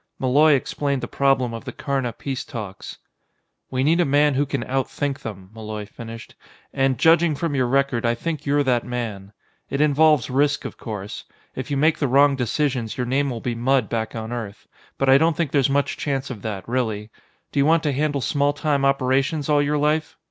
[0.17, 2.97] Malloy explained the problem of the Karna peace talks.
[3.69, 6.33] "We need a man who can outthink them," Malloy finished,
[6.73, 9.31] "and judging from your record, I think you're that man.
[9.69, 11.25] It involves risk, of course.
[11.53, 14.67] If you make the wrong decisions, your name will be mud back on Earth.
[14.97, 17.11] But I don't think there's much chance of that, really.
[17.51, 20.17] Do you want to handle small time operations all your life?